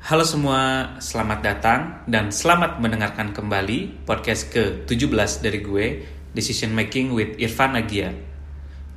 [0.00, 5.86] Halo semua, selamat datang dan selamat mendengarkan kembali podcast ke-17 dari gue,
[6.32, 8.08] Decision Making with Irfan Agia.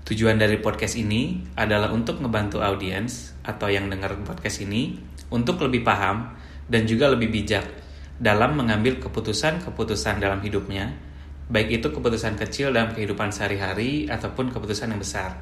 [0.07, 4.95] Tujuan dari podcast ini adalah untuk ngebantu audiens atau yang dengar podcast ini
[5.27, 6.39] untuk lebih paham
[6.71, 7.67] dan juga lebih bijak
[8.15, 10.95] dalam mengambil keputusan-keputusan dalam hidupnya,
[11.51, 15.35] baik itu keputusan kecil dalam kehidupan sehari-hari ataupun keputusan yang besar.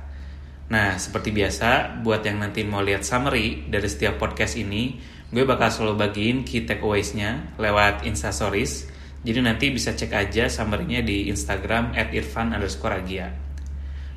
[0.72, 4.96] Nah, seperti biasa, buat yang nanti mau lihat summary dari setiap podcast ini,
[5.32, 8.92] gue bakal selalu bagiin key takeaways-nya lewat instastories
[9.24, 13.32] jadi nanti bisa cek aja summary-nya di Instagram at irfan underscore agia.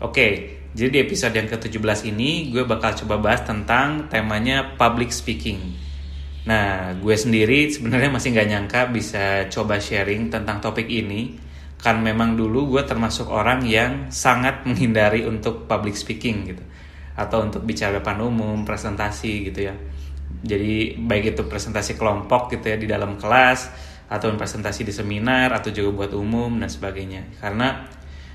[0.02, 5.78] Oke jadi di episode yang ke-17 ini gue bakal coba bahas tentang temanya public speaking.
[6.50, 11.38] Nah gue sendiri sebenarnya masih nggak nyangka bisa coba sharing tentang topik ini
[11.78, 16.64] kan memang dulu gue termasuk orang yang sangat menghindari untuk public speaking gitu
[17.14, 19.77] atau untuk bicara depan umum presentasi gitu ya
[20.45, 23.73] jadi baik itu presentasi kelompok gitu ya di dalam kelas
[24.12, 27.41] atau presentasi di seminar atau juga buat umum dan sebagainya.
[27.41, 27.89] Karena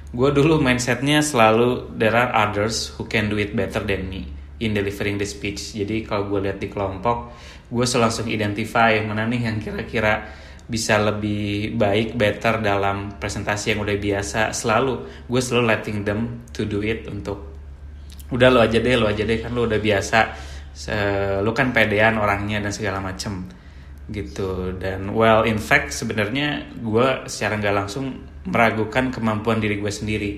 [0.10, 4.26] gue dulu mindsetnya selalu there are others who can do it better than me
[4.58, 5.78] in delivering the speech.
[5.78, 7.30] Jadi kalau gue lihat di kelompok
[7.70, 10.26] gue langsung identify mana nih yang kira-kira
[10.66, 14.50] bisa lebih baik better dalam presentasi yang udah biasa.
[14.50, 17.50] Selalu gue selalu letting them to do it untuk
[18.30, 20.20] udah lo aja deh lo aja deh kan lo udah biasa
[21.44, 23.50] lu kan pedean orangnya dan segala macem
[24.08, 24.74] gitu.
[24.80, 30.32] Dan well in fact sebenarnya gue secara nggak langsung meragukan kemampuan diri gue sendiri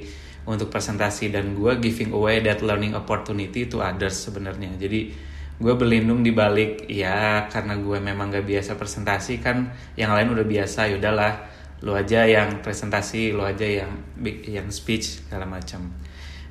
[0.50, 1.30] untuk presentasi.
[1.30, 4.74] Dan gue giving away that learning opportunity to others sebenarnya.
[4.82, 5.32] Jadi
[5.62, 10.42] gue berlindung di balik ya karena gue memang gak biasa presentasi kan yang lain udah
[10.42, 11.34] biasa yaudahlah
[11.86, 13.94] lu aja yang presentasi lu aja yang
[14.50, 15.94] yang speech segala macam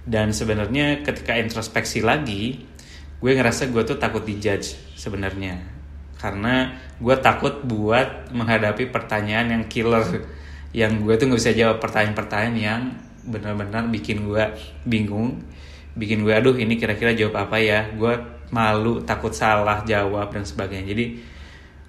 [0.07, 2.70] dan sebenarnya ketika introspeksi lagi
[3.21, 5.61] gue ngerasa gue tuh takut dijudge sebenarnya.
[6.17, 10.05] Karena gue takut buat menghadapi pertanyaan yang killer.
[10.73, 12.83] Yang gue tuh nggak bisa jawab pertanyaan-pertanyaan yang
[13.29, 14.45] benar-benar bikin gue
[14.89, 15.45] bingung.
[15.97, 17.93] Bikin gue aduh ini kira-kira jawab apa ya?
[17.93, 18.17] Gue
[18.53, 20.93] malu takut salah jawab dan sebagainya.
[20.93, 21.05] Jadi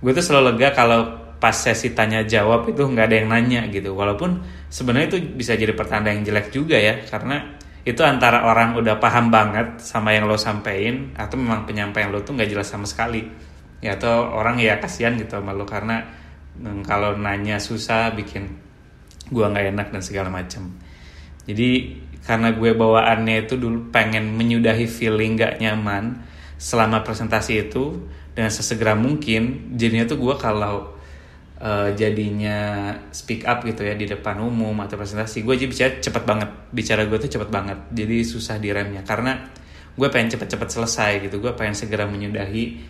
[0.02, 3.96] gue tuh selalu lega kalau pas sesi tanya jawab itu nggak ada yang nanya gitu.
[3.96, 7.02] Walaupun sebenarnya itu bisa jadi pertanyaan yang jelek juga ya.
[7.08, 12.22] Karena itu antara orang udah paham banget sama yang lo sampein atau memang penyampaian lo
[12.22, 13.26] tuh nggak jelas sama sekali.
[13.82, 16.06] Ya atau orang ya kasihan gitu sama lo karena
[16.62, 18.72] mm, kalau nanya susah bikin
[19.32, 20.76] gue nggak enak dan segala macam
[21.48, 26.22] jadi karena gue bawaannya itu dulu pengen menyudahi feeling gak nyaman
[26.62, 28.06] selama presentasi itu
[28.38, 31.01] dengan sesegera mungkin jadinya tuh gue kalau
[31.62, 36.24] uh, jadinya speak up gitu ya di depan umum atau presentasi gue aja bicara cepet
[36.26, 36.50] banget.
[36.74, 37.80] Bicara gue tuh cepet banget.
[37.94, 39.38] Jadi susah diremnya karena
[39.94, 41.38] gue pengen cepet-cepet selesai gitu.
[41.38, 42.82] Gue pengen segera menyudahi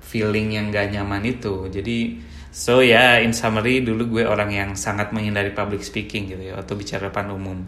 [0.00, 1.68] feeling yang gak nyaman itu.
[1.68, 2.18] Jadi
[2.50, 6.58] so ya yeah, in summary dulu gue orang yang sangat menghindari public speaking gitu ya
[6.58, 7.62] atau bicara depan umum.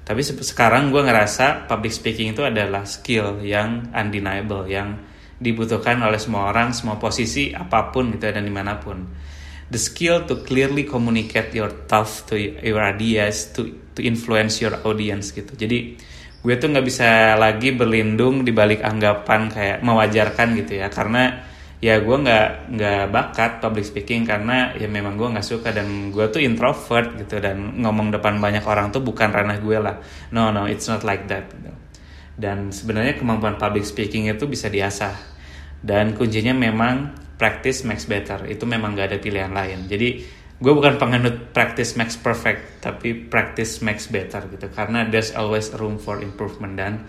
[0.00, 4.98] Tapi sekarang gue ngerasa public speaking itu adalah skill yang undeniable yang
[5.40, 9.06] dibutuhkan oleh semua orang semua posisi apa pun gitu ya, dan di mana pun
[9.70, 15.30] the skill to clearly communicate your thoughts to your ideas to to influence your audience
[15.30, 15.54] gitu.
[15.54, 15.94] Jadi
[16.42, 20.90] gue tuh nggak bisa lagi berlindung di balik anggapan kayak mewajarkan gitu ya.
[20.90, 21.46] Karena
[21.80, 26.26] ya gue nggak nggak bakat public speaking karena ya memang gue nggak suka dan gue
[26.28, 29.96] tuh introvert gitu dan ngomong depan banyak orang tuh bukan ranah gue lah.
[30.34, 31.72] No no it's not like that gitu.
[32.40, 35.12] dan sebenarnya kemampuan public speaking itu bisa diasah.
[35.80, 38.44] Dan kuncinya memang practice makes better.
[38.44, 39.88] Itu memang gak ada pilihan lain.
[39.88, 40.08] Jadi
[40.60, 44.68] gue bukan penganut practice makes perfect tapi practice makes better gitu.
[44.68, 47.08] Karena there's always room for improvement dan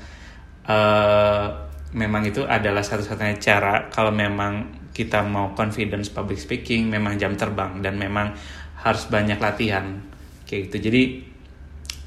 [0.71, 7.35] uh, memang itu adalah satu-satunya cara kalau memang kita mau confidence public speaking memang jam
[7.35, 8.31] terbang dan memang
[8.79, 9.99] harus banyak latihan
[10.47, 10.87] kayak gitu.
[10.87, 11.03] Jadi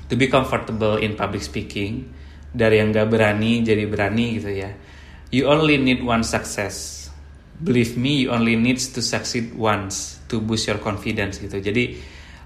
[0.08, 2.08] to be comfortable in public speaking
[2.56, 4.72] dari yang gak berani jadi berani gitu ya.
[5.28, 7.03] You only need one success
[7.64, 11.56] believe me you only needs to succeed once to boost your confidence gitu.
[11.64, 11.96] Jadi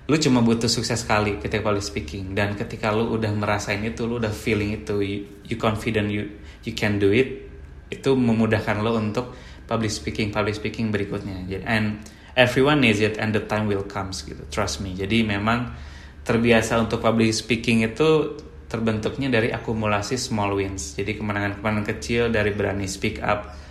[0.08, 2.38] lu cuma butuh sukses sekali ketika public speaking.
[2.38, 6.30] Dan ketika lu udah merasain itu lu udah feeling itu you, you confident you
[6.62, 7.50] you can do it
[7.90, 9.34] itu memudahkan lo untuk
[9.66, 11.44] public speaking public speaking berikutnya.
[11.66, 11.98] And
[12.38, 14.94] everyone needs it and the time will comes gitu trust me.
[14.94, 15.74] Jadi memang
[16.22, 18.38] terbiasa untuk public speaking itu
[18.68, 20.94] terbentuknya dari akumulasi small wins.
[20.94, 23.67] Jadi kemenangan-kemenangan kecil dari berani speak up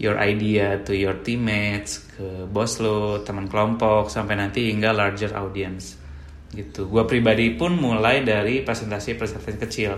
[0.00, 6.00] your idea to your teammates, ke bos lo, teman kelompok, sampai nanti hingga larger audience.
[6.48, 6.88] Gitu.
[6.88, 9.92] Gue pribadi pun mulai dari presentasi-presentasi kecil.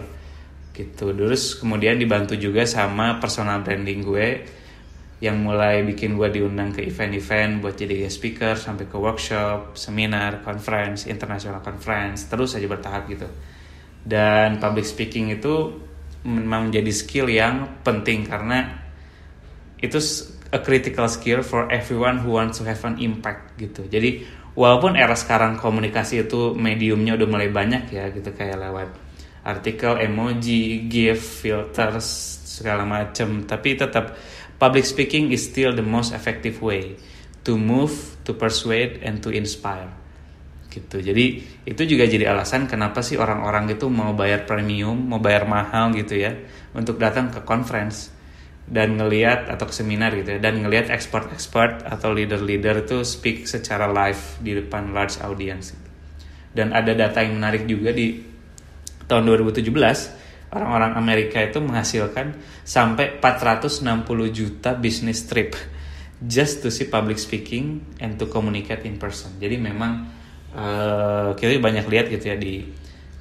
[0.74, 1.14] Gitu.
[1.14, 4.28] Terus kemudian dibantu juga sama personal branding gue.
[5.22, 10.42] yang mulai bikin gue diundang ke event-event buat jadi guest speaker sampai ke workshop, seminar,
[10.42, 13.30] conference, international conference, terus aja bertahap gitu.
[14.02, 15.78] Dan public speaking itu
[16.26, 18.81] memang menjadi skill yang penting karena
[19.82, 19.98] itu
[20.54, 23.82] a critical skill for everyone who wants to have an impact gitu.
[23.90, 24.22] Jadi
[24.54, 28.88] walaupun era sekarang komunikasi itu mediumnya udah mulai banyak ya gitu kayak lewat
[29.42, 32.06] artikel, emoji, GIF, filters
[32.46, 34.14] segala macam, tapi tetap
[34.62, 36.94] public speaking is still the most effective way
[37.42, 37.90] to move,
[38.22, 39.90] to persuade, and to inspire.
[40.70, 41.02] Gitu.
[41.02, 45.90] Jadi itu juga jadi alasan kenapa sih orang-orang itu mau bayar premium, mau bayar mahal
[45.92, 46.38] gitu ya
[46.72, 48.11] untuk datang ke conference
[48.66, 53.90] dan ngelihat atau ke seminar gitu ya dan ngelihat expert-expert atau leader-leader itu speak secara
[53.90, 55.74] live di depan large audience.
[55.74, 55.90] Gitu.
[56.52, 58.22] Dan ada data yang menarik juga di
[59.08, 59.66] tahun 2017
[60.52, 63.82] orang-orang Amerika itu menghasilkan sampai 460
[64.30, 65.56] juta bisnis trip
[66.22, 69.32] just to see public speaking and to communicate in person.
[69.40, 70.06] Jadi memang
[70.54, 72.62] uh, kita banyak lihat gitu ya di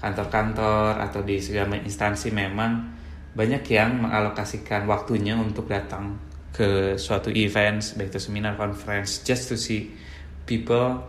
[0.02, 3.01] kantor-kantor atau di segala instansi memang
[3.32, 6.20] banyak yang mengalokasikan waktunya untuk datang
[6.52, 9.96] ke suatu event, baik itu seminar, conference, just to see
[10.44, 11.00] people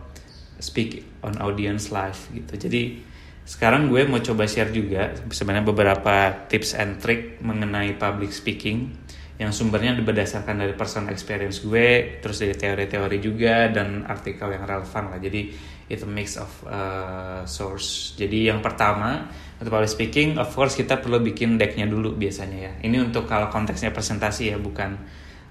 [0.63, 2.55] speak on audience live gitu.
[2.55, 3.03] Jadi
[3.43, 8.95] sekarang gue mau coba share juga sebenarnya beberapa tips and trick mengenai public speaking
[9.35, 15.11] yang sumbernya berdasarkan dari personal experience gue, terus dari teori-teori juga dan artikel yang relevan
[15.11, 15.19] lah.
[15.19, 15.51] Jadi
[15.91, 18.15] itu mix of uh, source.
[18.15, 19.27] Jadi yang pertama
[19.59, 22.73] untuk public speaking, of course kita perlu bikin decknya dulu biasanya ya.
[22.83, 24.97] Ini untuk kalau konteksnya presentasi ya, bukan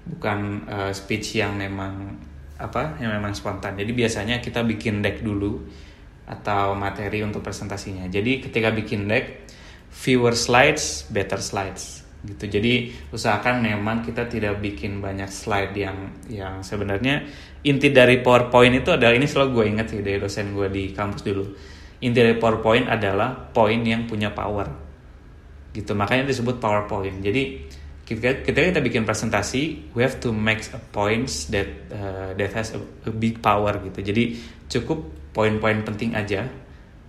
[0.03, 2.19] bukan uh, speech yang memang
[2.59, 3.79] apa, yang memang spontan.
[3.79, 5.63] Jadi biasanya kita bikin deck dulu
[6.27, 8.07] atau materi untuk presentasinya.
[8.11, 9.47] Jadi ketika bikin deck,
[9.89, 12.45] fewer slides, better slides gitu.
[12.47, 15.97] Jadi usahakan memang kita tidak bikin banyak slide yang
[16.31, 17.27] yang sebenarnya
[17.67, 21.21] inti dari PowerPoint itu adalah ini selalu gue ingat sih dari dosen gue di kampus
[21.23, 21.45] dulu.
[22.03, 24.67] Inti dari PowerPoint adalah poin yang punya power.
[25.75, 25.91] Gitu.
[25.91, 27.19] Makanya disebut PowerPoint.
[27.19, 27.67] Jadi
[28.03, 32.79] ketika kita bikin presentasi, we have to make a points that uh, that has a,
[33.07, 33.99] a big power gitu.
[33.99, 34.39] Jadi
[34.71, 36.47] cukup poin-poin penting aja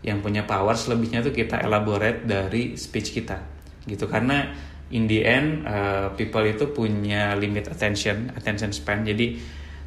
[0.04, 3.40] yang punya power selebihnya tuh kita elaborate dari speech kita
[3.84, 4.52] gitu karena
[4.92, 9.38] in the end uh, people itu punya limit attention attention span jadi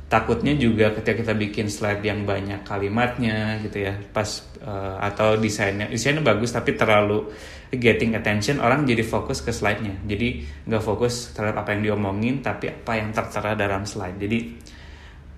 [0.07, 4.25] takutnya juga ketika kita bikin slide yang banyak kalimatnya gitu ya pas
[4.63, 7.27] uh, atau desainnya desainnya bagus tapi terlalu
[7.75, 12.71] getting attention orang jadi fokus ke slide-nya jadi nggak fokus terhadap apa yang diomongin tapi
[12.71, 14.39] apa yang tertera dalam slide jadi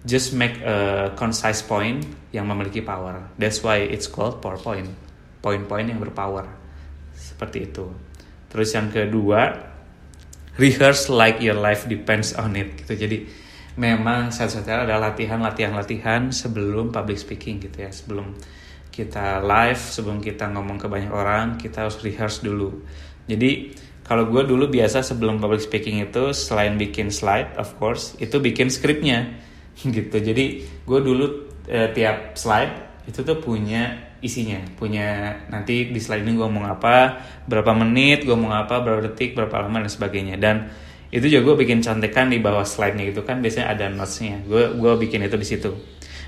[0.06, 3.28] just make a concise point yang memiliki power.
[3.36, 4.88] That's why it's called PowerPoint.
[5.44, 6.48] Poin-poin yang berpower.
[7.16, 8.09] Seperti itu.
[8.50, 9.56] Terus yang kedua,
[10.58, 12.94] rehearse like your life depends on it gitu.
[12.98, 13.18] Jadi
[13.78, 17.92] memang satu-satunya adalah latihan, latihan, latihan sebelum public speaking gitu ya.
[17.94, 18.36] Sebelum
[18.90, 22.84] kita live, sebelum kita ngomong ke banyak orang, kita harus rehearse dulu.
[23.30, 23.72] Jadi
[24.04, 28.74] kalau gue dulu biasa sebelum public speaking itu selain bikin slide, of course, itu bikin
[28.74, 29.38] skripnya
[29.96, 31.26] gitu jadi gue dulu
[31.72, 34.60] eh, tiap slide itu tuh punya isinya.
[34.76, 39.36] Punya nanti di slide ini gue ngomong apa berapa menit gue ngomong apa berapa detik
[39.36, 40.36] berapa lama dan sebagainya.
[40.40, 40.70] Dan
[41.10, 44.46] itu juga gue bikin contekan di bawah slide-nya gitu kan biasanya ada notes-nya.
[44.46, 45.72] Gue gue bikin itu di situ.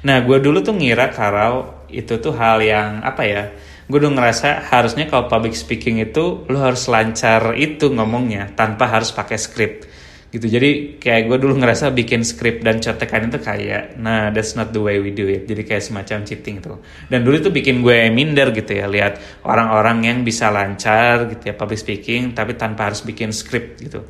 [0.01, 3.43] Nah gue dulu tuh ngira kalau itu tuh hal yang apa ya
[3.91, 9.11] gue udah ngerasa harusnya kalau public speaking itu lo harus lancar itu ngomongnya tanpa harus
[9.11, 9.91] pakai script
[10.31, 10.47] gitu.
[10.47, 14.79] Jadi kayak gue dulu ngerasa bikin skrip dan contekan itu kayak nah that's not the
[14.79, 15.43] way we do it.
[15.43, 16.79] Jadi kayak semacam cheating tuh.
[17.11, 21.53] Dan dulu itu bikin gue minder gitu ya lihat orang-orang yang bisa lancar gitu ya
[21.59, 24.07] public speaking tapi tanpa harus bikin skrip gitu.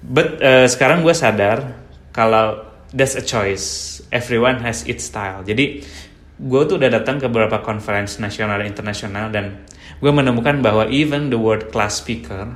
[0.00, 1.76] But uh, sekarang gue sadar
[2.16, 2.64] kalau
[2.96, 4.00] that's a choice.
[4.08, 5.44] Everyone has its style.
[5.44, 5.84] Jadi
[6.40, 9.68] gue tuh udah datang ke beberapa conference nasional dan internasional dan
[10.00, 12.54] gue menemukan bahwa even the world class speaker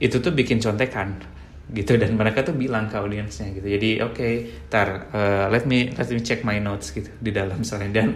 [0.00, 1.35] itu tuh bikin contekan
[1.72, 1.98] gitu.
[1.98, 3.66] Dan mereka tuh bilang ke audiensnya gitu.
[3.66, 4.32] Jadi oke okay,
[4.70, 8.08] tar uh, let me let me check my notes gitu di dalam misalnya dan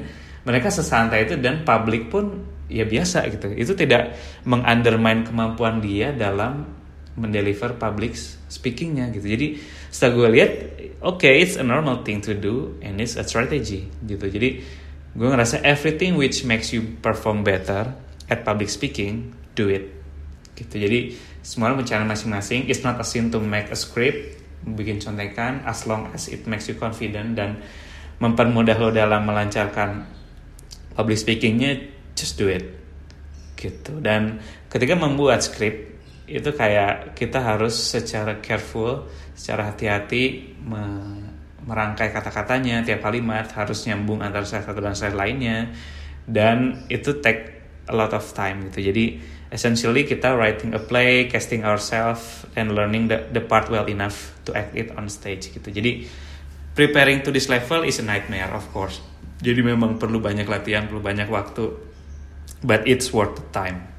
[0.47, 3.51] mereka sesantai itu dan publik pun ya biasa gitu.
[3.53, 4.15] Itu tidak
[4.47, 6.79] mengundermine kemampuan dia dalam
[7.19, 8.17] mendeliver public
[8.49, 9.27] speakingnya gitu.
[9.27, 9.47] Jadi
[9.91, 10.53] setelah gue lihat
[11.03, 14.31] oke okay, it's a normal thing to do and it's a strategy gitu.
[14.31, 14.49] Jadi
[15.11, 17.91] gue ngerasa everything which makes you perform better
[18.31, 20.00] at public speaking do it
[20.61, 20.77] gitu.
[20.77, 25.89] Jadi semua mencari masing-masing it's not a sin to make a script bikin contekan as
[25.89, 27.65] long as it makes you confident dan
[28.21, 30.05] mempermudah lo dalam melancarkan
[30.93, 31.81] public speakingnya
[32.13, 32.77] just do it.
[33.57, 34.05] Gitu.
[34.05, 35.97] Dan ketika membuat script
[36.31, 40.85] itu kayak kita harus secara careful, secara hati-hati me
[41.61, 42.85] merangkai kata-katanya.
[42.85, 45.73] Tiap kalimat harus nyambung antara satu dan slide lainnya.
[46.25, 48.93] Dan itu take a lot of time gitu.
[48.93, 54.35] Jadi essentially kita writing a play casting ourselves and learning the, the part well enough
[54.47, 55.69] to act it on stage gitu.
[55.75, 56.07] Jadi
[56.79, 59.03] preparing to this level is a nightmare of course.
[59.43, 61.75] Jadi memang perlu banyak latihan perlu banyak waktu
[62.63, 63.91] but it's worth the time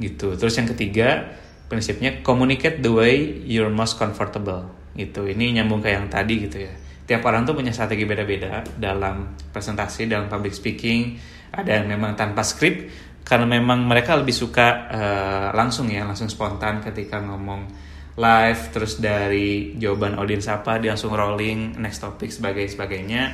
[0.00, 0.32] gitu.
[0.34, 1.36] Terus yang ketiga
[1.68, 4.64] prinsipnya communicate the way you're most comfortable
[4.96, 5.28] gitu.
[5.28, 6.72] Ini nyambung ke yang tadi gitu ya.
[7.04, 11.18] Tiap orang tuh punya strategi beda-beda dalam presentasi dalam public speaking.
[11.50, 12.86] Ada yang memang tanpa skrip
[13.22, 17.68] karena memang mereka lebih suka uh, langsung ya langsung spontan ketika ngomong
[18.18, 23.32] live terus dari jawaban audiens apa dia langsung rolling next topic sebagai sebagainya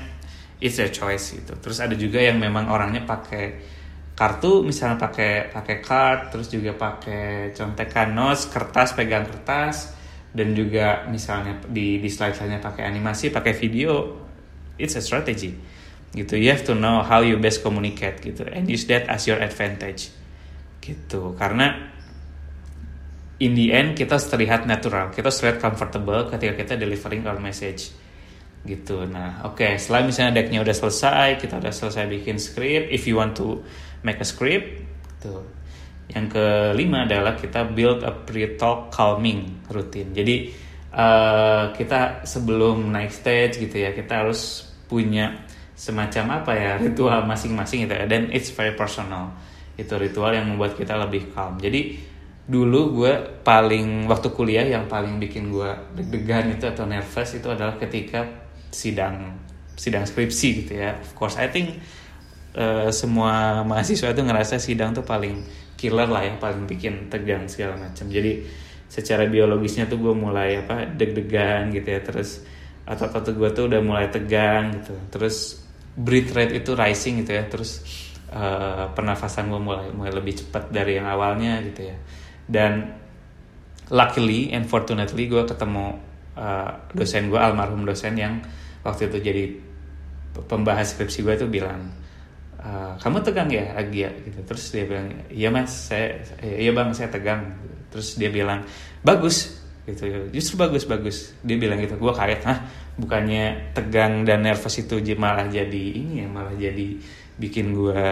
[0.61, 1.57] it's a choice gitu.
[1.59, 3.77] Terus ada juga yang memang orangnya pakai
[4.17, 9.93] kartu misalnya pakai pakai card terus juga pakai contekan notes kertas pegang kertas
[10.33, 14.17] dan juga misalnya di di slide slide pakai animasi pakai video
[14.81, 15.53] it's a strategy
[16.13, 16.39] gitu.
[16.39, 18.47] You have to know how you best communicate gitu.
[18.47, 20.13] And use that as your advantage.
[20.79, 21.35] Gitu.
[21.35, 21.75] Karena
[23.43, 25.11] in the end kita terlihat natural.
[25.11, 27.91] Kita terlihat comfortable ketika kita delivering our message.
[28.63, 29.09] Gitu.
[29.11, 29.59] Nah oke.
[29.59, 32.93] Okay, setelah misalnya decknya udah selesai kita udah selesai bikin script.
[32.95, 33.65] If you want to
[34.07, 34.87] make a script
[35.17, 35.43] gitu.
[36.07, 40.15] Yang kelima adalah kita build a pre-talk calming rutin.
[40.15, 40.55] Jadi
[40.95, 45.43] uh, kita sebelum naik stage gitu ya, kita harus punya
[45.77, 48.09] semacam apa ya ritual masing-masing gitu ya.
[48.09, 49.31] Dan it's very personal.
[49.77, 51.61] Itu ritual yang membuat kita lebih calm.
[51.61, 52.01] Jadi
[52.47, 53.13] dulu gue
[53.45, 58.23] paling waktu kuliah yang paling bikin gue deg-degan itu atau nervous itu adalah ketika
[58.73, 59.37] sidang
[59.77, 60.97] sidang skripsi gitu ya.
[60.97, 61.77] Of course, I think
[62.57, 65.45] uh, semua mahasiswa itu ngerasa sidang tuh paling
[65.77, 68.43] killer lah yang paling bikin tegang segala macam jadi
[68.89, 72.43] secara biologisnya tuh gue mulai apa deg-degan gitu ya terus
[72.89, 75.66] atau atau gue tuh udah mulai tegang gitu terus
[75.97, 77.49] breath rate itu rising gitu ya.
[77.49, 77.81] Terus
[78.31, 81.97] uh, pernafasan gue mulai mulai lebih cepat dari yang awalnya gitu ya.
[82.47, 82.93] Dan
[83.91, 85.97] luckily and fortunately gue ketemu
[86.37, 88.43] uh, dosen gue almarhum dosen yang
[88.85, 89.45] waktu itu jadi
[90.37, 91.91] pembahas skripsi gue tuh bilang
[92.61, 94.13] uh, kamu tegang ya Agia?
[94.21, 94.39] Gitu.
[94.45, 97.57] Terus dia bilang iya mas saya iya bang saya tegang.
[97.89, 98.67] Terus dia bilang
[99.01, 99.65] bagus.
[99.87, 100.29] Gitu.
[100.35, 101.33] Justru bagus bagus.
[101.47, 101.95] Dia bilang gitu.
[101.97, 102.59] Gue kaget ah
[102.97, 106.97] bukannya tegang dan nervous itu malah jadi ini ya malah jadi
[107.37, 108.03] bikin gue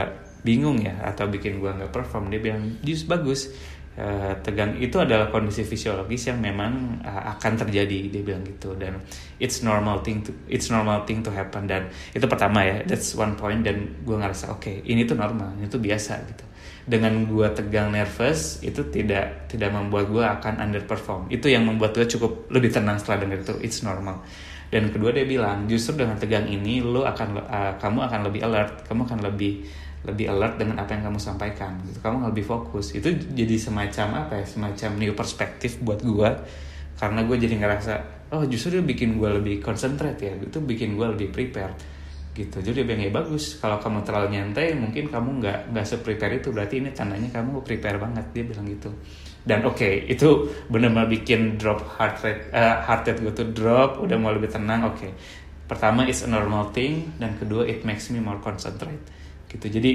[0.44, 2.28] bingung ya atau bikin gue nggak perform.
[2.28, 3.50] Dia bilang justru bagus.
[3.94, 8.74] Uh, tegang itu adalah kondisi fisiologis yang memang uh, akan terjadi dia bilang gitu.
[8.74, 8.98] Dan
[9.38, 11.70] it's normal thing to it's normal thing to happen.
[11.70, 13.62] Dan itu pertama ya that's one point.
[13.62, 16.44] Dan gue ngerasa oke okay, ini tuh normal ini tuh biasa gitu.
[16.84, 21.30] Dengan gue tegang nervous itu tidak tidak membuat gue akan underperform.
[21.30, 23.54] Itu yang membuat gue cukup lebih tenang setelah dengar itu.
[23.62, 24.26] It's normal
[24.74, 28.82] dan kedua dia bilang justru dengan tegang ini lo akan uh, kamu akan lebih alert
[28.90, 29.62] kamu akan lebih
[30.04, 31.80] lebih alert dengan apa yang kamu sampaikan.
[31.88, 31.98] Gitu.
[32.04, 32.92] Kamu lebih fokus.
[32.92, 34.44] Itu jadi semacam apa ya?
[34.44, 36.30] Semacam new perspektif buat gue
[36.94, 37.92] karena gue jadi ngerasa
[38.30, 40.34] oh justru dia bikin gue lebih concentrate ya.
[40.36, 41.72] Itu bikin gue lebih prepare
[42.36, 42.60] gitu.
[42.60, 43.56] Jadi dia bilang ya bagus.
[43.62, 46.52] Kalau kamu terlalu nyantai mungkin kamu nggak nggak seprepare itu.
[46.52, 48.26] Berarti ini tandanya kamu prepare banget.
[48.36, 48.92] Dia bilang gitu
[49.44, 54.00] dan oke okay, itu benar-benar bikin drop heart rate uh, heart rate gue tuh drop
[54.00, 54.96] udah mau lebih tenang oke.
[54.98, 55.12] Okay.
[55.64, 59.00] pertama it's a normal thing dan kedua it makes me more concentrate.
[59.48, 59.66] Gitu.
[59.80, 59.92] Jadi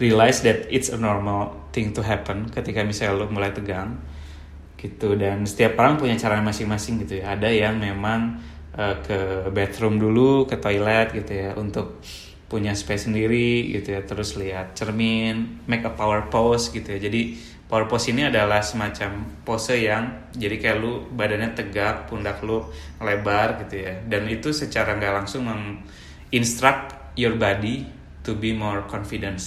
[0.00, 3.96] realize that it's a normal thing to happen ketika misalnya lo mulai tegang.
[4.76, 5.16] Gitu.
[5.16, 7.36] Dan setiap orang punya cara masing-masing gitu ya.
[7.36, 8.40] Ada yang memang
[8.76, 12.00] uh, ke bathroom dulu ke toilet gitu ya untuk
[12.50, 14.04] punya space sendiri gitu ya.
[14.04, 17.00] Terus lihat cermin make a power pose gitu ya.
[17.00, 22.66] Jadi power pose ini adalah semacam pose yang jadi kayak lu badannya tegak pundak lu
[22.98, 24.02] lebar gitu ya.
[24.02, 27.86] Dan itu secara nggak langsung menginstruct your body
[28.26, 29.38] to be more confident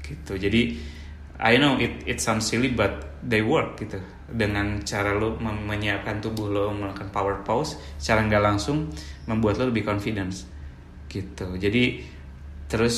[0.00, 0.32] gitu.
[0.40, 0.80] Jadi
[1.38, 4.00] I know it it sounds silly but they work gitu.
[4.28, 8.88] Dengan cara lo menyiapkan tubuh lo melakukan power pose secara nggak langsung
[9.28, 10.48] membuat lo lebih confidence
[11.12, 11.52] gitu.
[11.60, 12.00] Jadi
[12.64, 12.96] terus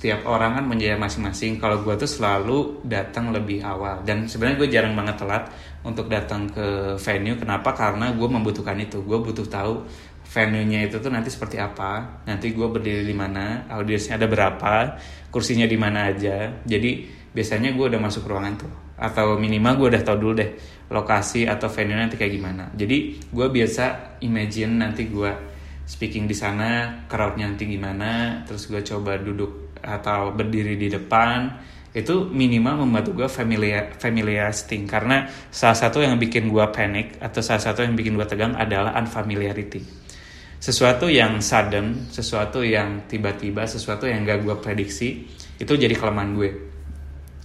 [0.00, 1.60] setiap orang kan menjadi masing-masing.
[1.60, 4.00] Kalau gue tuh selalu datang lebih awal.
[4.00, 5.52] Dan sebenarnya gue jarang banget telat
[5.84, 7.36] untuk datang ke venue.
[7.36, 7.76] Kenapa?
[7.76, 9.04] Karena gue membutuhkan itu.
[9.04, 9.84] Gue butuh tahu
[10.24, 12.24] venue-nya itu tuh nanti seperti apa.
[12.24, 14.96] Nanti gue berdiri di mana audiensnya ada berapa
[15.28, 16.48] kursinya di mana aja.
[16.64, 17.04] Jadi
[17.36, 18.72] biasanya gue udah masuk ruangan tuh.
[18.96, 20.56] Atau minimal gue udah tau dulu deh
[20.88, 22.72] lokasi atau venue nanti kayak gimana.
[22.72, 25.28] Jadi gue biasa imagine nanti gue
[25.84, 32.30] speaking di sana crowdnya nanti gimana terus gue coba duduk atau berdiri di depan itu
[32.30, 37.82] minimal membantu gue familiar familiarity karena salah satu yang bikin gue panik atau salah satu
[37.82, 39.82] yang bikin gue tegang adalah unfamiliarity.
[40.60, 45.26] Sesuatu yang sudden sesuatu yang tiba-tiba sesuatu yang gak gue prediksi
[45.58, 46.50] itu jadi kelemahan gue.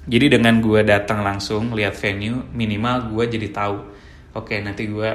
[0.05, 3.77] Jadi dengan gue datang langsung lihat venue minimal gue jadi tahu
[4.37, 5.09] oke okay, nanti gue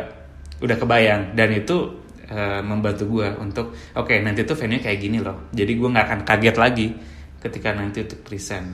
[0.59, 1.39] udah kebayang.
[1.39, 2.01] Dan itu
[2.31, 6.07] uh, membantu gue untuk oke okay, nanti tuh venue kayak gini loh jadi gue nggak
[6.07, 6.87] akan kaget lagi
[7.41, 8.69] ketika nanti untuk present.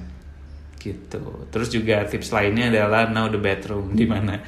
[0.77, 1.23] Gitu.
[1.51, 4.43] Terus juga tips lainnya adalah know the bedroom di mana?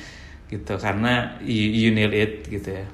[0.51, 2.87] Gitu karena you, you need it gitu ya.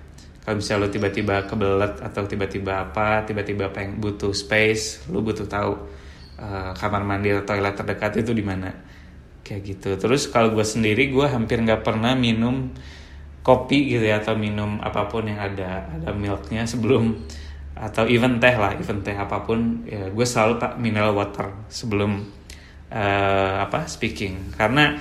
[0.45, 5.73] Kalau misalnya lo tiba-tiba kebelet atau tiba-tiba apa tiba-tiba pengen butuh space lo butuh tahu
[6.37, 8.71] uh, kamar mandi atau toilet terdekat itu di mana.
[9.45, 9.91] Kayak gitu.
[9.97, 12.73] Terus kalau gue sendiri gue hampir nggak pernah minum
[13.45, 17.13] kopi gitu ya atau minum apa pun yang ada ada milknya sebelum
[17.75, 22.23] atau even teh lah even teh apa pun ya gue selalu pak mineral water sebelum
[22.95, 24.55] uh, apa speaking.
[24.55, 24.95] Karena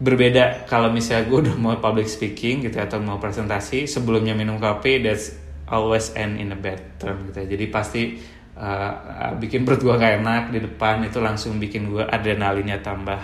[0.00, 5.04] berbeda kalau misalnya gue udah mau public speaking gitu atau mau presentasi sebelumnya minum kopi
[5.04, 5.36] that's
[5.68, 7.46] always end in a bad term gitu ya.
[7.52, 8.16] jadi pasti
[8.56, 13.20] uh, bikin perut gue gak enak di depan itu langsung bikin gue adrenalinnya tambah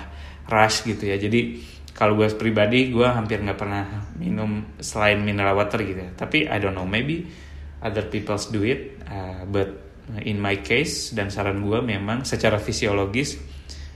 [0.47, 1.17] rush gitu ya.
[1.19, 1.59] Jadi
[1.97, 6.11] kalau gue pribadi gue hampir nggak pernah minum selain mineral water gitu ya.
[6.15, 7.27] Tapi I don't know maybe
[7.83, 9.87] other people do it uh, but
[10.23, 13.39] in my case dan saran gue memang secara fisiologis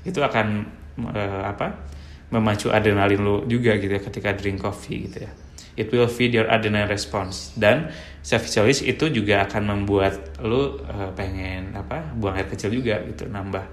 [0.03, 0.67] itu akan
[1.07, 1.87] uh, apa
[2.31, 5.33] memacu adrenalin lo juga gitu ya ketika drink coffee gitu ya.
[5.79, 7.55] It will feed your adrenaline response.
[7.55, 13.03] Dan secara fisiologis itu juga akan membuat lo uh, pengen apa buang air kecil juga
[13.07, 13.71] gitu nambah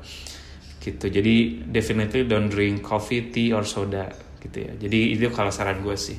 [0.81, 1.09] gitu.
[1.09, 4.73] Jadi definitely don't drink coffee tea or soda gitu ya.
[4.77, 6.17] Jadi itu kalau saran gue sih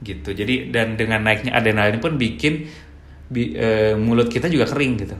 [0.00, 0.32] gitu.
[0.32, 2.66] Jadi dan dengan naiknya adrenalin pun bikin
[3.28, 5.16] bi, uh, mulut kita juga kering gitu.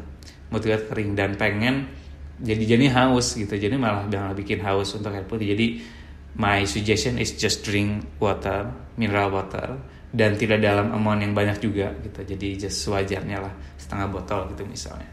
[0.50, 1.88] Mulut kita kering dan pengen
[2.40, 3.52] jadi jadi haus gitu.
[3.54, 5.52] Jadi malah malah bikin haus untuk air putih.
[5.52, 5.66] Jadi
[6.40, 9.76] my suggestion is just drink water mineral water
[10.10, 12.24] dan tidak dalam amount yang banyak juga gitu.
[12.24, 15.08] Jadi just sewajarnya lah setengah botol gitu misalnya.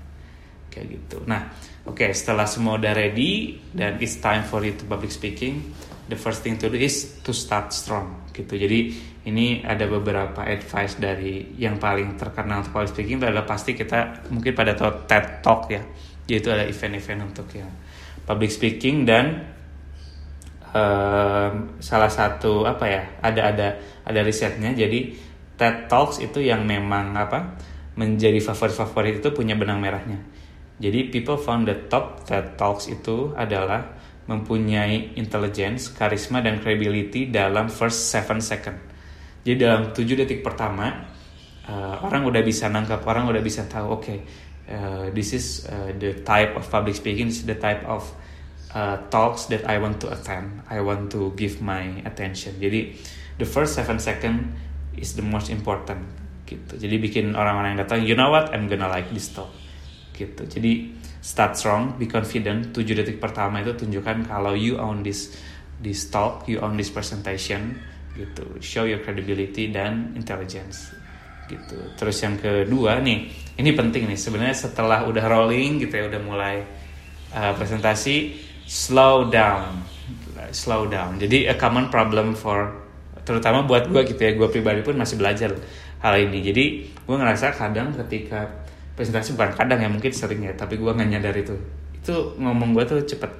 [0.71, 1.27] Kayak gitu.
[1.27, 1.51] Nah
[1.83, 5.75] oke okay, setelah semua udah ready dan it's time for you to public speaking
[6.07, 8.55] the first thing to do is to start strong gitu.
[8.55, 8.79] Jadi
[9.27, 14.55] ini ada beberapa advice dari yang paling terkenal untuk public speaking adalah pasti kita mungkin
[14.55, 15.83] pada TED Talk ya.
[16.27, 17.71] Yaitu ada event-event untuk yang
[18.27, 19.55] public speaking dan
[20.75, 23.67] um, salah satu apa ya ada ada
[24.03, 24.71] ada risetnya.
[24.75, 25.15] Jadi
[25.59, 27.59] TED Talks itu yang memang apa
[27.97, 30.21] menjadi favorit-favorit itu punya benang merahnya.
[30.77, 37.71] Jadi people found the top TED Talks itu adalah mempunyai intelligence, karisma dan credibility dalam
[37.71, 38.75] first seven second.
[39.47, 41.07] Jadi dalam tujuh detik pertama
[41.71, 44.19] uh, orang udah bisa nangkap, orang udah bisa tahu oke okay,
[44.67, 48.03] uh, this is uh, the type of public speaking, this is the type of
[48.75, 50.67] uh, talks that I want to attend.
[50.67, 52.59] I want to give my attention.
[52.59, 52.99] Jadi
[53.39, 54.51] the first seven second
[54.99, 56.03] is the most important
[56.43, 56.75] gitu.
[56.75, 59.51] Jadi bikin orang-orang yang datang, you know what, I'm gonna like this talk
[60.15, 60.43] gitu.
[60.43, 60.96] Jadi
[61.27, 62.71] start strong, be confident.
[62.71, 65.35] 7 detik pertama itu tunjukkan kalau you own this
[65.83, 67.75] this talk, you own this presentation
[68.15, 68.47] gitu.
[68.63, 70.95] Show your credibility dan intelligence
[71.51, 71.75] gitu.
[71.99, 73.27] Terus yang kedua nih,
[73.59, 76.63] ini penting nih sebenarnya setelah udah rolling gitu ya udah mulai
[77.35, 79.83] uh, presentasi slow down,
[80.55, 81.19] slow down.
[81.19, 82.87] Jadi a common problem for
[83.27, 85.51] terutama buat gue gitu ya, gue pribadi pun masih belajar
[85.99, 86.39] hal ini.
[86.39, 86.65] Jadi
[87.03, 88.66] gue ngerasa kadang ketika
[88.97, 91.53] presentasi bukan kadang ya mungkin sering ya, tapi gue nggak nyadar itu.
[92.01, 93.31] Itu ngomong gue tuh cepet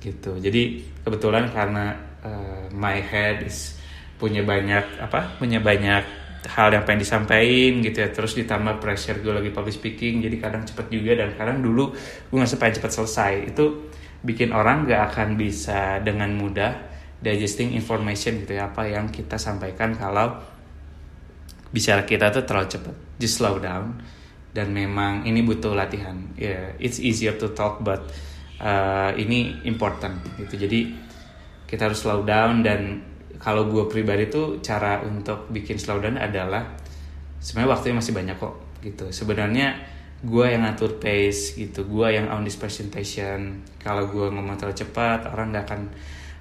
[0.00, 0.40] gitu.
[0.40, 1.92] Jadi kebetulan karena
[2.24, 3.76] uh, my head is
[4.20, 6.04] punya banyak apa punya banyak
[6.44, 10.62] hal yang pengen disampaikan gitu ya terus ditambah pressure gue lagi public speaking jadi kadang
[10.64, 13.64] cepet juga dan kadang dulu gue nggak pengen cepet selesai itu
[14.20, 16.76] bikin orang gak akan bisa dengan mudah
[17.24, 20.40] digesting information gitu ya apa yang kita sampaikan kalau
[21.72, 24.00] bicara kita tuh terlalu cepet just slow down
[24.50, 26.16] dan memang ini butuh latihan.
[26.34, 28.02] Ya yeah, it's easier to talk but
[28.60, 30.66] uh, ini important gitu.
[30.66, 30.94] Jadi
[31.70, 33.06] kita harus slow down dan
[33.40, 36.76] kalau gue pribadi tuh cara untuk bikin slowdown adalah
[37.40, 39.06] sebenarnya waktunya masih banyak kok gitu.
[39.08, 39.80] Sebenarnya
[40.20, 41.88] gue yang ngatur pace gitu.
[41.88, 43.64] Gue yang on this presentation.
[43.80, 45.82] Kalau gue ngomong terlalu cepat orang nggak akan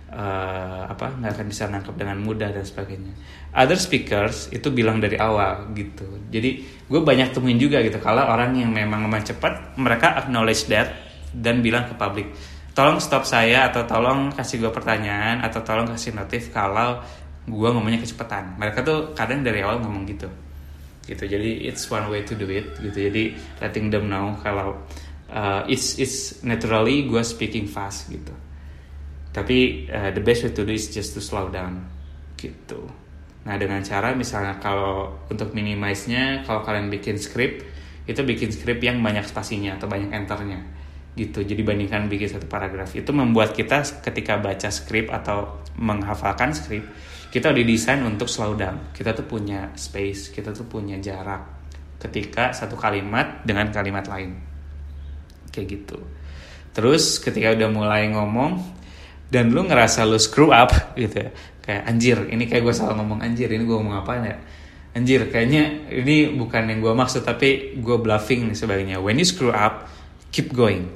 [0.10, 3.14] uh, apa nggak akan bisa nangkep dengan mudah dan sebagainya.
[3.54, 6.06] Other speakers itu bilang dari awal gitu.
[6.30, 7.98] Jadi gue banyak temuin juga gitu.
[8.02, 10.94] Kalau orang yang memang ngomong cepat mereka acknowledge that
[11.30, 12.34] dan bilang ke publik
[12.74, 17.02] tolong stop saya atau tolong kasih gue pertanyaan atau tolong kasih notif kalau
[17.50, 18.56] gue ngomongnya kecepatan.
[18.56, 20.30] Mereka tuh kadang dari awal ngomong gitu.
[21.04, 21.26] Gitu.
[21.26, 23.10] Jadi it's one way to do it gitu.
[23.10, 24.80] Jadi letting them know kalau
[25.34, 28.49] uh, it's it's naturally gue speaking fast gitu
[29.30, 31.86] tapi uh, the best way to do is just to slow down
[32.40, 32.90] gitu.
[33.46, 37.66] Nah dengan cara misalnya kalau untuk minimize-nya kalau kalian bikin script
[38.10, 40.60] itu bikin script yang banyak spasinya atau banyak enternya
[41.14, 41.46] gitu.
[41.46, 42.96] Jadi bandingkan bikin satu paragraf.
[42.96, 46.88] Itu membuat kita ketika baca script atau menghafalkan script
[47.30, 48.90] kita udah desain untuk slow down.
[48.96, 51.62] Kita tuh punya space kita tuh punya jarak
[52.02, 54.42] ketika satu kalimat dengan kalimat lain.
[55.54, 56.00] Kayak gitu.
[56.74, 58.79] Terus ketika udah mulai ngomong
[59.30, 61.32] dan lu ngerasa lu screw up gitu ya.
[61.62, 64.38] Kayak anjir ini kayak gue salah ngomong anjir ini gue ngomong apa ya?
[64.98, 69.54] Anjir kayaknya ini bukan yang gue maksud tapi gue bluffing nih sebagainya when you screw
[69.54, 69.86] up
[70.34, 70.90] keep going.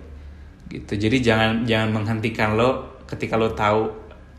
[0.66, 0.98] Gitu.
[0.98, 3.86] Jadi jangan jangan menghentikan lo ketika lo tahu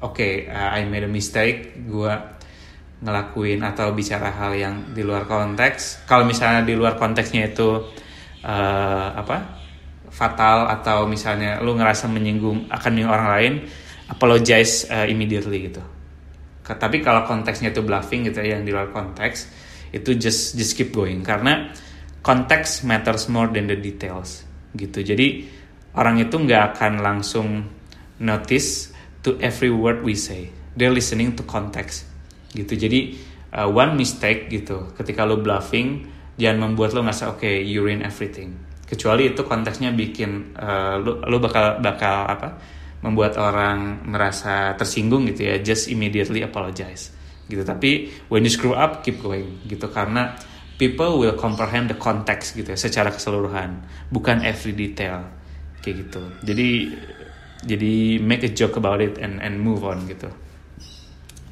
[0.02, 2.12] oke okay, uh, I made a mistake gue
[3.04, 6.02] ngelakuin atau bicara hal yang di luar konteks.
[6.10, 7.78] Kalau misalnya di luar konteksnya itu
[8.42, 9.62] uh, apa
[10.10, 13.54] fatal atau misalnya lu ngerasa menyinggung akan orang lain
[14.14, 15.82] apologize uh, immediately gitu
[16.64, 19.52] tapi kalau konteksnya itu bluffing gitu ya yang di luar konteks
[19.92, 21.68] itu just just keep going karena
[22.24, 25.44] konteks matters more than the details gitu jadi
[25.94, 27.68] orang itu nggak akan langsung
[28.18, 30.50] notice to every word we say.
[30.74, 32.06] They're listening to context.
[32.50, 32.74] Gitu.
[32.74, 33.00] Jadi
[33.54, 34.94] uh, one mistake gitu.
[34.94, 36.06] Ketika lo bluffing,
[36.38, 38.54] jangan membuat lo ngerasa oke okay, you ruin everything.
[38.84, 42.48] Kecuali itu konteksnya bikin uh, lo lo bakal bakal apa?
[43.04, 45.60] Membuat orang merasa tersinggung gitu ya.
[45.60, 47.12] Just immediately apologize.
[47.44, 47.60] Gitu.
[47.60, 50.32] Tapi when you screw up, keep going gitu karena
[50.80, 55.28] people will comprehend the context gitu ya secara keseluruhan, bukan every detail
[55.84, 56.22] kayak gitu.
[56.42, 56.68] Jadi
[57.64, 60.28] jadi make a joke about it and and move on gitu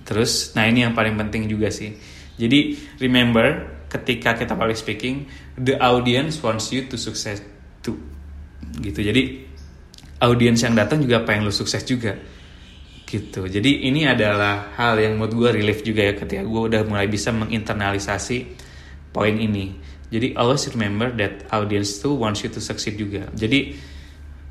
[0.04, 1.96] terus nah ini yang paling penting juga sih
[2.36, 7.40] jadi remember ketika kita public speaking the audience wants you to success
[7.80, 7.96] too
[8.84, 9.51] gitu jadi
[10.22, 12.14] audience yang datang juga pengen lu sukses juga.
[13.02, 13.44] Gitu.
[13.44, 17.28] Jadi ini adalah hal yang menurut gue relief juga ya ketika gue udah mulai bisa
[17.34, 18.56] menginternalisasi
[19.12, 19.76] poin ini.
[20.08, 23.28] Jadi always remember that audience too wants you to succeed juga.
[23.36, 23.76] Jadi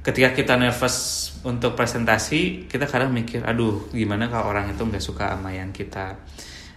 [0.06, 5.38] ketika kita nervous untuk presentasi kita kadang mikir aduh gimana kalau orang itu nggak suka
[5.38, 6.18] sama yang kita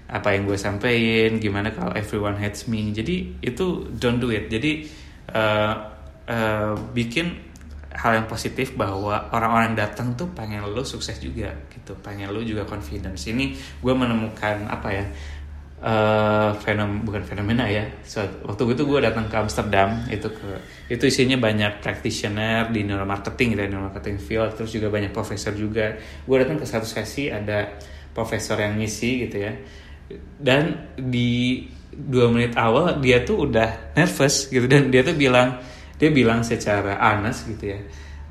[0.04, 2.92] apa yang gue sampein gimana kalau everyone hates me?
[2.92, 4.48] Jadi itu don't do it.
[4.48, 4.88] Jadi
[5.33, 5.74] uh,
[6.28, 7.54] uh, bikin
[7.94, 11.94] hal yang positif bahwa orang-orang datang tuh pengen lo sukses juga gitu.
[12.02, 13.30] Pengen lo juga confidence.
[13.30, 15.04] Ini gue menemukan apa ya
[15.85, 20.48] uh, fenom bukan fenomena ya so, waktu itu gue datang ke Amsterdam itu ke
[20.88, 25.94] itu isinya banyak practitioner di neuromarketing ya neuromarketing field terus juga banyak profesor juga.
[26.26, 27.78] Gue datang ke satu sesi ada
[28.11, 29.52] profesor yang ngisi gitu ya.
[30.37, 34.66] Dan di dua menit awal dia tuh udah nervous gitu.
[34.66, 35.62] Dan dia tuh bilang
[35.98, 37.80] dia bilang secara honest gitu ya.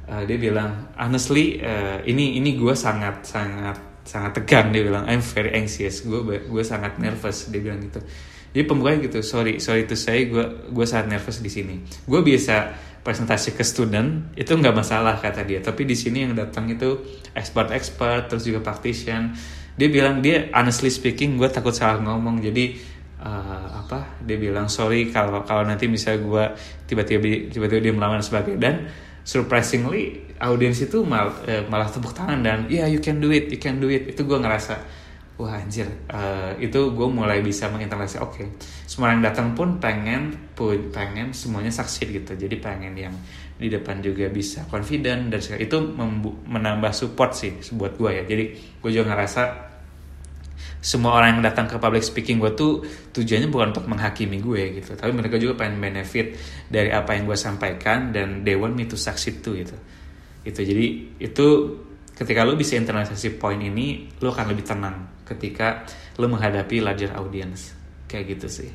[0.04, 5.08] Uh, dia bilang honestly uh, ini ini gue sangat sangat sangat tegang dia bilang.
[5.08, 6.04] I'm very anxious.
[6.04, 8.04] Gue gue sangat nervous dia bilang gitu.
[8.54, 11.82] Jadi pembukanya gitu sorry sorry itu saya gue gue sangat nervous di sini.
[12.04, 15.64] Gue biasa presentasi ke student itu nggak masalah kata dia.
[15.64, 17.00] Tapi di sini yang datang itu
[17.34, 19.34] expert expert terus juga practitioner
[19.74, 22.44] dia bilang dia honestly speaking gue takut salah ngomong.
[22.46, 22.78] Jadi
[23.24, 26.46] uh, apa dia bilang sorry kalau kalau nanti misalnya gue
[26.92, 28.92] tiba-tiba tiba-tiba dia melawan sebagai dan
[29.24, 33.48] surprisingly audiens itu mal, eh, malah tepuk tangan dan ya yeah, you can do it
[33.48, 34.12] you can do it.
[34.12, 34.76] Itu gue ngerasa
[35.34, 38.20] wah anjir uh, itu gue mulai bisa menginteraksi.
[38.20, 38.48] Oke okay.
[38.86, 42.36] semua yang datang pun pengen pun pengen semuanya succeed gitu.
[42.36, 43.16] Jadi pengen yang
[43.56, 45.78] di depan juga bisa confident dan itu
[46.46, 48.24] menambah support sih buat gue ya.
[48.28, 48.44] Jadi
[48.84, 49.73] gue juga ngerasa
[50.84, 52.84] semua orang yang datang ke public speaking gue tuh
[53.16, 55.00] tujuannya bukan untuk menghakimi gue gitu.
[55.00, 56.36] Tapi mereka juga pengen benefit
[56.68, 59.80] dari apa yang gue sampaikan dan they want me to succeed too gitu.
[60.44, 60.86] Itu jadi
[61.24, 61.48] itu
[62.12, 65.88] ketika lo bisa internalisasi poin ini lo akan lebih tenang ketika
[66.20, 67.72] lo menghadapi larger audience.
[68.12, 68.72] Kayak gitu sih.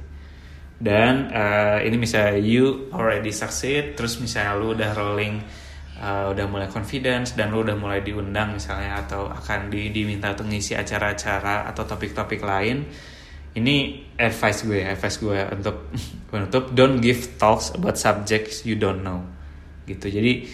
[0.81, 5.44] Dan uh, ini misalnya you already succeed terus misalnya lo udah rolling
[5.99, 10.49] uh, udah mulai confidence dan lu udah mulai diundang misalnya atau akan di, diminta untuk
[10.49, 12.87] ngisi acara-acara atau topik-topik lain
[13.59, 15.77] ini advice gue advice gue untuk
[16.47, 19.27] untuk don't give talks about subjects you don't know
[19.89, 20.13] gitu.
[20.13, 20.45] Jadi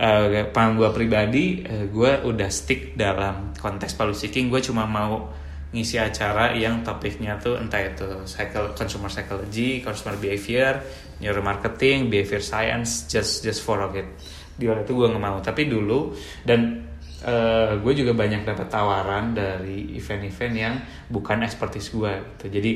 [0.00, 5.30] uh, paham gue pribadi uh, gue udah stick dalam konteks public speaking gue cuma mau
[5.70, 10.82] ngisi acara yang topiknya tuh entah itu cycle consumer psychology, consumer behavior,
[11.22, 14.08] neuromarketing, behavior science, just just for it
[14.60, 15.40] di luar itu gue nggak mau.
[15.40, 16.12] Tapi dulu
[16.44, 16.84] dan
[17.24, 20.74] uh, gue juga banyak dapat tawaran dari event-event yang
[21.08, 22.60] bukan expertise gue gitu.
[22.60, 22.72] Jadi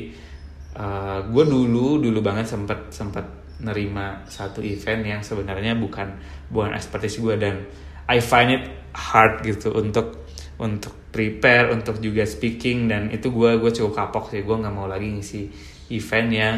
[0.81, 6.17] uh, gue dulu dulu banget sempet sempet nerima satu event yang sebenarnya bukan
[6.51, 7.63] bukan expertise gue dan
[8.05, 12.91] I find it hard gitu untuk untuk prepare untuk juga speaking.
[12.91, 14.43] Dan itu gue gue cukup kapok sih.
[14.43, 15.47] Gue nggak mau lagi ngisi
[15.95, 16.57] event yang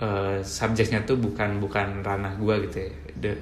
[0.00, 2.90] uh, subjeknya tuh bukan bukan ranah gue gitu ya.
[3.22, 3.32] The,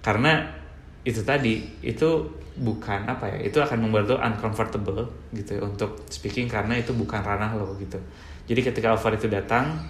[0.00, 0.60] karena
[1.04, 6.44] itu tadi itu bukan apa ya itu akan membuat lo uncomfortable gitu ya, untuk speaking
[6.44, 7.96] karena itu bukan ranah lo gitu.
[8.44, 9.80] Jadi ketika offer itu datang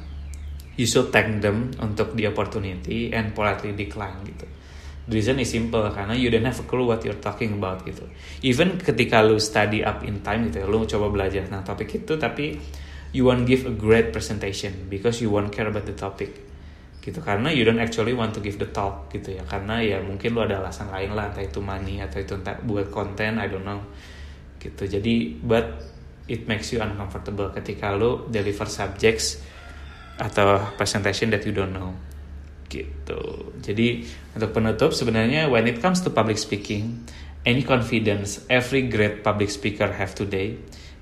[0.78, 4.46] you should thank them untuk the opportunity and politely decline gitu.
[5.10, 8.06] The reason is simple karena you don't have a clue what you're talking about gitu.
[8.46, 12.14] Even ketika lu study up in time gitu ya lu coba belajar tentang topik itu
[12.14, 12.54] tapi
[13.10, 16.49] you won't give a great presentation because you won't care about the topic
[17.00, 17.18] gitu.
[17.24, 19.42] Karena you don't actually want to give the talk gitu ya.
[19.48, 22.92] Karena ya mungkin lu ada alasan lain lah entah itu money atau itu entah buat
[22.92, 23.80] konten I don't know.
[24.60, 24.84] Gitu.
[24.86, 25.80] Jadi but
[26.28, 29.40] it makes you uncomfortable ketika lu deliver subjects
[30.20, 31.96] atau presentation that you don't know.
[32.68, 33.50] Gitu.
[33.58, 34.04] Jadi
[34.36, 37.02] untuk penutup sebenarnya when it comes to public speaking
[37.48, 40.60] any confidence every great public speaker have today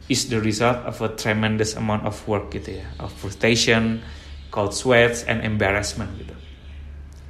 [0.08, 2.86] is the result of a tremendous amount of work gitu ya.
[3.02, 4.00] Of frustration
[4.48, 6.34] cold sweats and embarrassment gitu.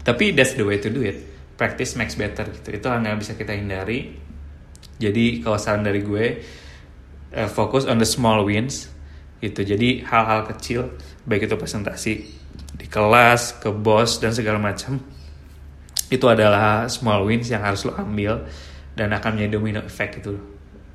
[0.07, 1.21] Tapi that's the way to do it.
[1.59, 2.79] Practice makes better gitu.
[2.79, 4.15] Itu hal bisa kita hindari.
[4.99, 6.27] Jadi kalau saran dari gue,
[7.35, 8.91] uh, fokus on the small wins
[9.43, 9.63] gitu.
[9.63, 12.13] Jadi hal-hal kecil, baik itu presentasi
[12.79, 15.03] di kelas, ke bos dan segala macam,
[16.09, 18.49] itu adalah small wins yang harus lo ambil
[18.97, 20.35] dan akan menjadi domino effect itu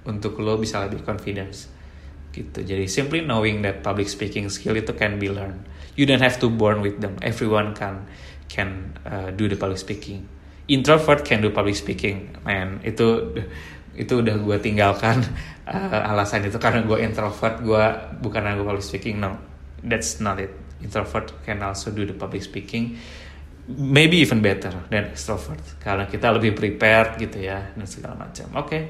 [0.03, 1.69] untuk lo bisa lebih confidence
[2.33, 2.65] gitu.
[2.65, 5.63] Jadi simply knowing that public speaking skill itu can be learned
[5.95, 7.17] you don't have to born with them.
[7.21, 8.05] Everyone can
[8.49, 10.29] can uh, do the public speaking.
[10.67, 12.81] Introvert can do public speaking man.
[12.83, 13.35] Itu
[13.93, 15.21] itu udah gue tinggalkan
[15.69, 17.61] uh, alasan itu karena gue introvert.
[17.61, 17.83] Gue
[18.21, 19.37] bukan gue public speaking no.
[19.83, 20.53] That's not it.
[20.81, 22.97] Introvert can also do the public speaking.
[23.67, 25.63] Maybe even better than extrovert.
[25.79, 28.47] Karena kita lebih prepared gitu ya dan segala macam.
[28.59, 28.67] Oke.
[28.67, 28.83] Okay.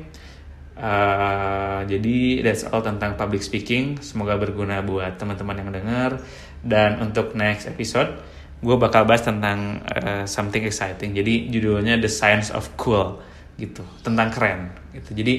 [0.73, 4.01] Uh, jadi that's all tentang public speaking.
[4.01, 6.17] Semoga berguna buat teman-teman yang dengar.
[6.63, 8.15] Dan untuk next episode,
[8.63, 11.11] gue bakal bahas tentang uh, something exciting.
[11.11, 13.19] Jadi judulnya The Science of Cool
[13.59, 14.71] gitu, tentang keren.
[14.95, 15.11] Gitu.
[15.11, 15.33] Jadi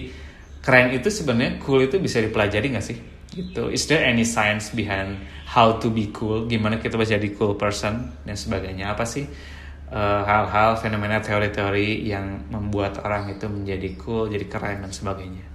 [0.60, 2.98] keren itu sebenarnya cool itu bisa dipelajari nggak sih?
[3.34, 3.72] Gitu.
[3.72, 5.18] Is there any science behind
[5.50, 6.46] how to be cool?
[6.46, 8.94] Gimana kita bisa jadi cool person dan sebagainya?
[8.94, 9.26] Apa sih?
[9.94, 15.46] Eh, hal-hal uh, fenomena teori-teori yang membuat orang itu menjadi cool, jadi keren dan sebagainya.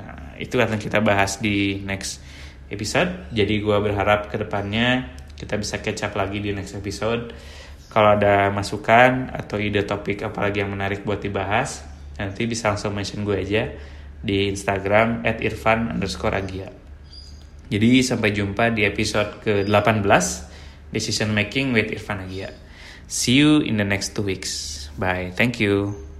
[0.00, 2.24] Nah, itu akan kita bahas di next
[2.72, 3.28] episode.
[3.30, 7.36] Jadi gue berharap ke depannya kita bisa catch up lagi di next episode.
[7.92, 11.84] Kalau ada masukan atau ide topik apalagi yang menarik buat dibahas,
[12.16, 13.68] nanti bisa langsung mention gue aja
[14.22, 16.72] di Instagram at irfan underscore agia.
[17.72, 20.04] Jadi sampai jumpa di episode ke-18
[20.92, 22.52] Decision Making with Irfan Agia.
[23.08, 24.88] See you in the next two weeks.
[25.00, 25.32] Bye.
[25.32, 26.11] Thank you.